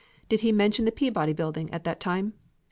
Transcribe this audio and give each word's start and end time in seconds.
Did 0.29 0.39
he 0.39 0.51
mention 0.51 0.85
the 0.85 0.91
Peabody 0.91 1.31
Building 1.31 1.71
at 1.71 1.83
that 1.83 1.99
time? 1.99 2.33